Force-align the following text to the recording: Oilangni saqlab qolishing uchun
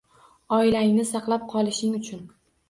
Oilangni 0.55 1.05
saqlab 1.09 1.45
qolishing 1.53 1.93
uchun 2.01 2.25